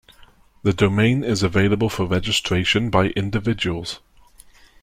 [0.63, 3.99] The domain is available for registration by individuals.